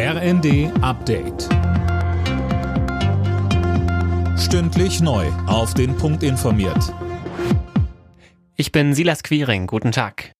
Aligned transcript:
RND 0.00 0.70
Update. 0.80 1.48
Stündlich 4.38 5.00
neu. 5.00 5.26
Auf 5.48 5.74
den 5.74 5.96
Punkt 5.96 6.22
informiert. 6.22 6.94
Ich 8.54 8.70
bin 8.70 8.94
Silas 8.94 9.24
Quiring. 9.24 9.66
Guten 9.66 9.90
Tag. 9.90 10.30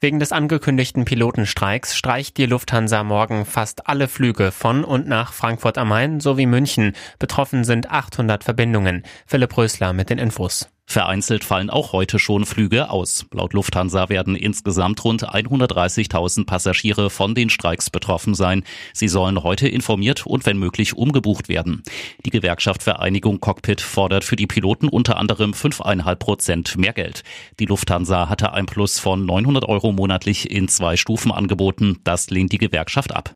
Wegen 0.00 0.20
des 0.20 0.32
angekündigten 0.32 1.06
Pilotenstreiks 1.06 1.96
streicht 1.96 2.36
die 2.36 2.44
Lufthansa 2.44 3.04
morgen 3.04 3.46
fast 3.46 3.88
alle 3.88 4.06
Flüge 4.06 4.52
von 4.52 4.84
und 4.84 5.08
nach 5.08 5.32
Frankfurt 5.32 5.78
am 5.78 5.88
Main 5.88 6.20
sowie 6.20 6.44
München. 6.44 6.92
Betroffen 7.18 7.64
sind 7.64 7.90
800 7.90 8.44
Verbindungen. 8.44 9.02
Philipp 9.26 9.56
Rösler 9.56 9.94
mit 9.94 10.10
den 10.10 10.18
Infos. 10.18 10.68
Vereinzelt 10.90 11.44
fallen 11.44 11.68
auch 11.68 11.92
heute 11.92 12.18
schon 12.18 12.46
Flüge 12.46 12.88
aus. 12.88 13.26
Laut 13.34 13.52
Lufthansa 13.52 14.08
werden 14.08 14.34
insgesamt 14.34 15.04
rund 15.04 15.22
130.000 15.28 16.46
Passagiere 16.46 17.10
von 17.10 17.34
den 17.34 17.50
Streiks 17.50 17.90
betroffen 17.90 18.34
sein. 18.34 18.64
Sie 18.94 19.08
sollen 19.08 19.42
heute 19.42 19.68
informiert 19.68 20.24
und 20.24 20.46
wenn 20.46 20.56
möglich 20.56 20.96
umgebucht 20.96 21.50
werden. 21.50 21.82
Die 22.24 22.30
Gewerkschaft 22.30 22.82
Vereinigung 22.82 23.38
Cockpit 23.38 23.82
fordert 23.82 24.24
für 24.24 24.36
die 24.36 24.46
Piloten 24.46 24.88
unter 24.88 25.18
anderem 25.18 25.52
5,5 25.52 26.14
Prozent 26.14 26.78
mehr 26.78 26.94
Geld. 26.94 27.22
Die 27.60 27.66
Lufthansa 27.66 28.30
hatte 28.30 28.54
ein 28.54 28.64
Plus 28.64 28.98
von 28.98 29.26
900 29.26 29.68
Euro 29.68 29.92
monatlich 29.92 30.50
in 30.50 30.68
zwei 30.68 30.96
Stufen 30.96 31.32
angeboten. 31.32 32.00
Das 32.04 32.30
lehnt 32.30 32.52
die 32.52 32.58
Gewerkschaft 32.58 33.14
ab. 33.14 33.34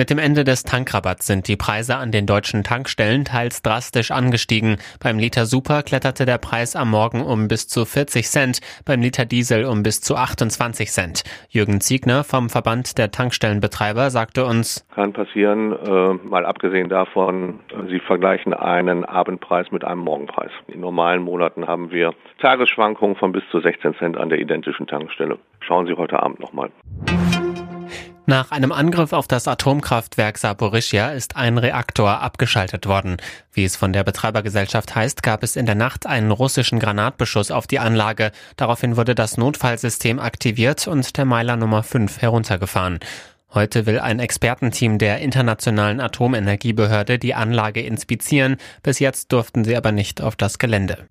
Mit 0.00 0.08
dem 0.08 0.18
Ende 0.18 0.44
des 0.44 0.62
Tankrabatts 0.62 1.26
sind 1.26 1.46
die 1.46 1.58
Preise 1.58 1.96
an 1.96 2.10
den 2.10 2.24
deutschen 2.24 2.64
Tankstellen 2.64 3.26
teils 3.26 3.60
drastisch 3.60 4.12
angestiegen. 4.12 4.78
Beim 4.98 5.18
Liter 5.18 5.44
Super 5.44 5.82
kletterte 5.82 6.24
der 6.24 6.38
Preis 6.38 6.74
am 6.74 6.90
Morgen 6.90 7.20
um 7.20 7.48
bis 7.48 7.68
zu 7.68 7.84
40 7.84 8.26
Cent, 8.26 8.60
beim 8.86 9.02
Liter 9.02 9.26
Diesel 9.26 9.66
um 9.66 9.82
bis 9.82 10.00
zu 10.00 10.16
28 10.16 10.90
Cent. 10.90 11.24
Jürgen 11.50 11.82
Ziegner 11.82 12.24
vom 12.24 12.48
Verband 12.48 12.96
der 12.96 13.10
Tankstellenbetreiber 13.10 14.08
sagte 14.08 14.46
uns, 14.46 14.86
kann 14.94 15.12
passieren, 15.12 15.72
äh, 15.72 16.14
mal 16.26 16.46
abgesehen 16.46 16.88
davon, 16.88 17.60
Sie 17.90 18.00
vergleichen 18.00 18.54
einen 18.54 19.04
Abendpreis 19.04 19.70
mit 19.70 19.84
einem 19.84 20.00
Morgenpreis. 20.00 20.50
In 20.68 20.80
normalen 20.80 21.20
Monaten 21.22 21.66
haben 21.66 21.90
wir 21.90 22.14
Tagesschwankungen 22.40 23.16
von 23.16 23.32
bis 23.32 23.42
zu 23.50 23.60
16 23.60 23.96
Cent 23.96 24.16
an 24.16 24.30
der 24.30 24.38
identischen 24.38 24.86
Tankstelle. 24.86 25.36
Schauen 25.60 25.86
Sie 25.86 25.92
heute 25.92 26.22
Abend 26.22 26.40
nochmal. 26.40 26.70
Nach 28.26 28.50
einem 28.50 28.70
Angriff 28.70 29.12
auf 29.12 29.26
das 29.26 29.48
Atomkraftwerk 29.48 30.38
Saporischia 30.38 31.10
ist 31.10 31.36
ein 31.36 31.58
Reaktor 31.58 32.20
abgeschaltet 32.20 32.86
worden. 32.86 33.16
Wie 33.52 33.64
es 33.64 33.76
von 33.76 33.92
der 33.92 34.04
Betreibergesellschaft 34.04 34.94
heißt, 34.94 35.22
gab 35.22 35.42
es 35.42 35.56
in 35.56 35.66
der 35.66 35.74
Nacht 35.74 36.06
einen 36.06 36.30
russischen 36.30 36.78
Granatbeschuss 36.78 37.50
auf 37.50 37.66
die 37.66 37.78
Anlage. 37.78 38.30
Daraufhin 38.56 38.96
wurde 38.96 39.14
das 39.14 39.36
Notfallsystem 39.36 40.20
aktiviert 40.20 40.86
und 40.86 41.16
der 41.16 41.24
Meiler 41.24 41.56
Nummer 41.56 41.82
5 41.82 42.22
heruntergefahren. 42.22 43.00
Heute 43.52 43.86
will 43.86 43.98
ein 43.98 44.20
Expertenteam 44.20 44.98
der 44.98 45.18
Internationalen 45.18 46.00
Atomenergiebehörde 46.00 47.18
die 47.18 47.34
Anlage 47.34 47.80
inspizieren. 47.80 48.58
Bis 48.84 49.00
jetzt 49.00 49.32
durften 49.32 49.64
sie 49.64 49.76
aber 49.76 49.90
nicht 49.90 50.20
auf 50.20 50.36
das 50.36 50.58
Gelände. 50.58 51.08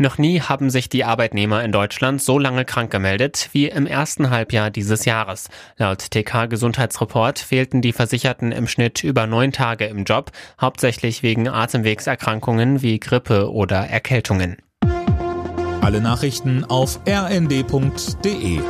Noch 0.00 0.16
nie 0.16 0.40
haben 0.40 0.70
sich 0.70 0.88
die 0.88 1.04
Arbeitnehmer 1.04 1.62
in 1.62 1.72
Deutschland 1.72 2.22
so 2.22 2.38
lange 2.38 2.64
krank 2.64 2.90
gemeldet 2.90 3.50
wie 3.52 3.68
im 3.68 3.86
ersten 3.86 4.30
Halbjahr 4.30 4.70
dieses 4.70 5.04
Jahres. 5.04 5.50
Laut 5.76 6.10
TK 6.10 6.46
Gesundheitsreport 6.48 7.38
fehlten 7.38 7.82
die 7.82 7.92
Versicherten 7.92 8.50
im 8.50 8.66
Schnitt 8.66 9.04
über 9.04 9.26
neun 9.26 9.52
Tage 9.52 9.84
im 9.84 10.04
Job, 10.04 10.30
hauptsächlich 10.58 11.22
wegen 11.22 11.48
Atemwegserkrankungen 11.48 12.80
wie 12.80 12.98
Grippe 12.98 13.52
oder 13.52 13.76
Erkältungen. 13.76 14.56
Alle 15.82 16.00
Nachrichten 16.00 16.64
auf 16.64 17.00
rnd.de 17.06 18.60